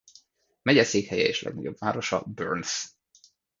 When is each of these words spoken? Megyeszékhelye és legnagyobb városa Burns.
Megyeszékhelye 0.61 1.27
és 1.27 1.41
legnagyobb 1.41 1.79
városa 1.79 2.23
Burns. 2.25 2.87